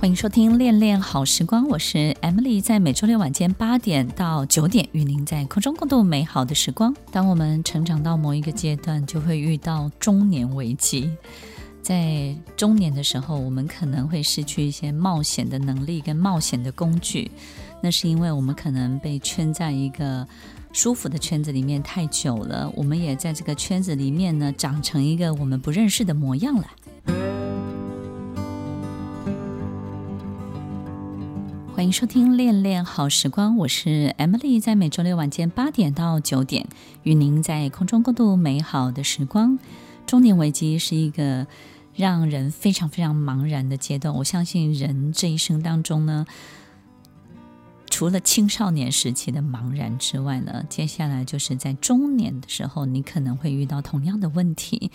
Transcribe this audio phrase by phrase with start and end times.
[0.00, 6.96] 欢迎收听《恋恋好时光》，我是 Emily，在每周六晚间八点到九点，与您在空中共度美好的时光。
[7.12, 11.10] 当我们成长到某一个阶段，就会遇到中年危机。
[11.82, 17.30] 在中年的时候，我们可能会失去一些冒险的能力跟冒险的工具，
[17.82, 20.26] 那是因为我们可能被圈在一个
[20.72, 26.66] 舒服的圈子里面太久了，我们也在这个圈子里面呢，长成一个我们不认识的模样了。
[31.80, 36.68] 欢迎收听《恋恋好时光》，我是 Emily，在每周六晚间八点到九点，
[37.04, 39.58] 与您在空中共度美好的时光。
[40.06, 41.46] 中年危机是一个
[41.94, 44.14] 让人非常非常茫然的阶段。
[44.16, 46.26] 我相信人这一生当中呢，
[48.00, 54.90] 除了青少年时期的茫然之外呢，接下来就是在中年的时候，你可能会遇到同样的问题。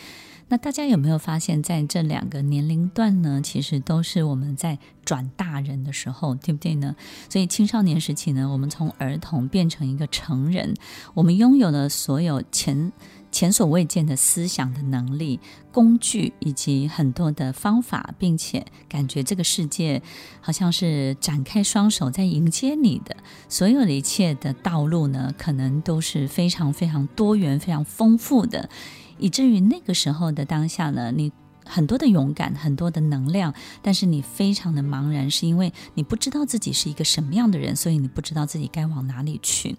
[0.48, 6.96] 那大家有没有发现，在这两个年龄段呢，其实都是我们在转大人的时候，对不对呢？
[7.30, 10.74] 所以青少年时期呢，我们从儿童变成一个成人，
[11.14, 12.92] 我们拥有了所有前
[13.36, 20.02] 前所未见的思想的能力、工具以及很多的方法，并且感觉这个世界
[20.40, 23.18] 好像是展开双手在迎接你的，
[23.50, 28.70] 所有的一切的道路呢，可能都是非常非常多元、非常丰富的。
[29.18, 31.30] 以至于那个时候的当下呢，你
[31.66, 39.76] 很多的勇敢，很多的能量，但是你非常的茫然，是因为你不知道自己是一个什么样的人，所以你不知道自己该往哪里去。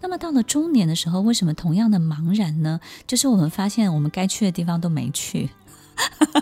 [0.00, 2.80] 那么到了中年的时候，为什么同样的茫然呢？
[3.06, 5.48] 就是我们发现我们该去的地方都没去，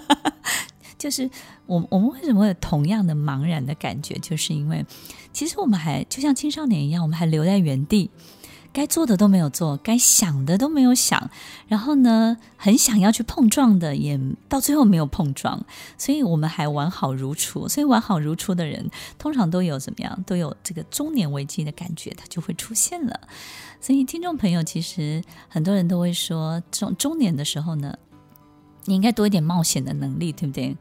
[0.98, 1.30] 就是
[1.66, 4.14] 我我们为什么会有同样的茫然的感觉？
[4.18, 4.84] 就是因为
[5.32, 8.10] 其实我们还就像青少年一样，我们还留在原地。
[8.76, 11.30] 该做的都没有做，该想的都没有想，
[11.66, 14.20] 然后呢，很想要去碰撞的，也
[14.50, 15.64] 到最后没有碰撞，
[15.96, 17.66] 所以我们还完好如初。
[17.66, 20.22] 所以完好如初的人，通常都有怎么样？
[20.26, 23.18] 都有这个中年危机的感觉，它就会出现了。
[23.80, 27.96] 所以听众朋友，其实很多人都会说，中中年的时候呢，
[28.84, 30.76] 你应该多一点冒险的能力，对不对？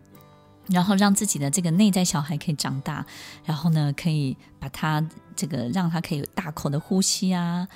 [0.68, 3.06] 然后让自己的这个内在小孩可以长大，
[3.44, 5.04] 然后呢，可以把他
[5.36, 7.68] 这个让他可以大口的呼吸啊，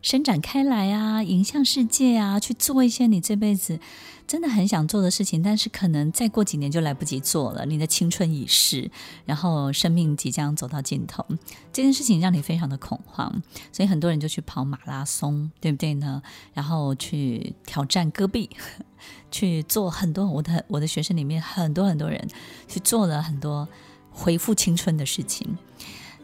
[0.00, 3.78] 伸展开来啊，迎向世界啊，去做一些你这辈子
[4.26, 7.66] 真的很想做的事情，但是可能再过几年就来不及做了。
[7.66, 8.90] 你的青春已逝，
[9.24, 11.24] 然后生命即将走到尽头，
[11.72, 13.42] 这件事情让你非常的恐慌，
[13.72, 16.22] 所以很多人就去跑马拉松，对不对呢？
[16.54, 18.50] 然后去挑战戈壁。
[19.30, 22.28] 去做很多，我的我的学生里面很多很多人
[22.66, 23.66] 去做了很多
[24.10, 25.56] 恢复青春的事情。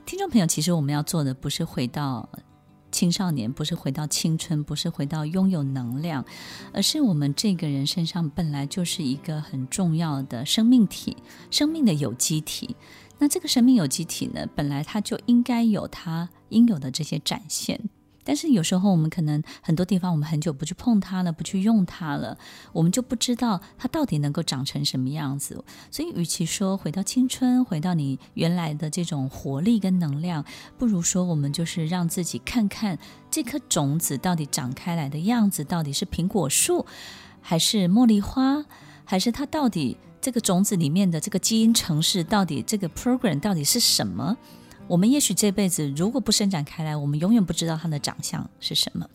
[0.05, 2.29] 听众朋友，其实我们要做的不是回到
[2.95, 6.25] 青少年，不是回到青春，不是回到拥有能量，
[6.73, 11.17] 而是我们这个人身上本来就是一个很重要的生命体，
[11.51, 12.77] 生命的有机体。
[13.19, 17.81] 那这个生命有机体呢，本来它就应该有它应有的这些展现。
[18.25, 22.37] 但是有时候我们可能很多地方我们很久不去碰它了，不去用它了，
[22.73, 25.63] 我们就不知道它到底能够长成什么样子。
[25.91, 30.45] 所以，与其说回到青春，回到你原来的这种活力跟能量，
[30.79, 32.99] 不如说我们就是让自己看看
[33.31, 36.87] 这颗种子到底长开来的样子，到底是苹果树，
[37.41, 38.65] 还是茉莉花，
[39.05, 44.37] 还是它到底这个种子里面的这个基因程式，到底这个 program 到底是什么？
[44.87, 49.09] 我们也许这辈子如果不伸展开来，我们永远不知道它的长相是什么。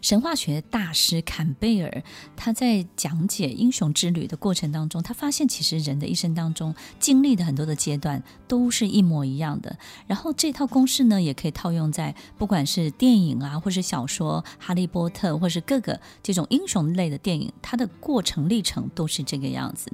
[0.00, 2.04] 神话学大师坎贝尔
[2.36, 9.76] 他在讲解英雄之旅的过程当中，他发现其实人的一生当中经历的很多的阶段都是一模一样的。
[10.06, 19.90] 然后这套公式呢，也可以套用在不管是电影啊，或是小说《哈利波特》，或是各个这种英雄类的电影，它的过程历程都是这个样子。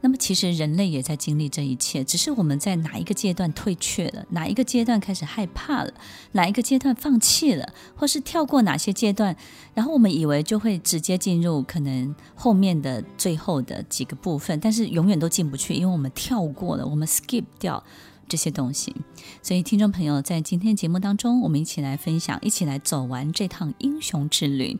[0.00, 5.92] 那么，其实人类也在经历这一切，只是我们在哪一个阶段退却了，哪一个阶段开始害怕了，
[6.32, 9.36] 哪一个阶段放弃了，或是跳过哪些阶段，
[9.74, 17.82] 然后我们以为就会直接进入可能后面的最后的几个部分，但是永远都进不去，因为我们跳过了，我们 skip 掉
[18.28, 18.94] 这些东西。
[19.42, 24.78] 所以，听众朋友，在今天节目当中，我们一起来分享，一起来走完这趟英雄之旅。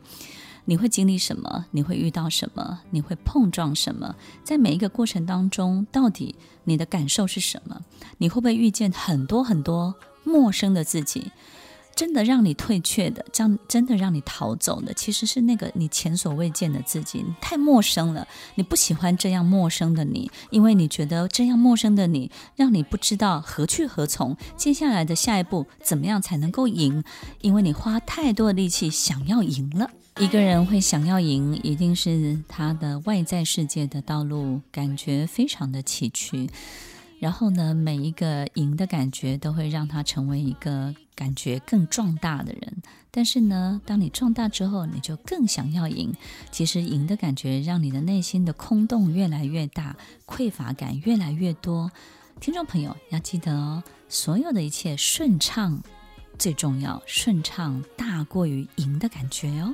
[0.65, 1.65] 你会经历什么？
[1.71, 2.79] 你会遇到什么？
[2.91, 4.15] 你会碰撞什么？
[4.43, 7.81] 在每一个过程当中，到底你的感受是什么？
[8.17, 11.31] 你会不会遇见很多很多陌生的自己？
[11.95, 17.25] 真的让你退却的，这样真的让你逃走的，其实是那个你前所未见的自己。
[17.41, 27.03] 太陌生了，你不喜欢这样陌生的你，因为你觉得这样陌生的你让你不知道何去何从，接下来的下一步怎么样才能够赢？
[27.41, 29.91] 因为你花太多的力气想要赢了。
[30.19, 36.49] 一个人会想要赢，一定是他的外在世界的道路感觉非常的崎岖。
[37.19, 42.83] 然后呢，每一个赢的感觉都会让他成为一个感觉更壮大的人。
[43.09, 46.13] 但是呢，当你壮大之后，你就更想要赢。
[46.51, 49.95] 其实赢的感觉让你的内心的空洞越来越大，
[50.27, 51.89] 匮乏感越来越多。
[52.41, 55.81] 听众朋友要记得哦，所有的一切顺畅
[56.37, 59.73] 最重要，顺畅大过于赢的感觉哦。